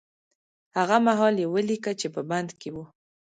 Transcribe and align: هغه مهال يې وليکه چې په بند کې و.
هغه 0.77 0.97
مهال 1.07 1.35
يې 1.41 1.47
وليکه 1.53 1.91
چې 1.99 2.07
په 2.15 2.21
بند 2.29 2.49
کې 2.59 2.69
و. 2.73 2.77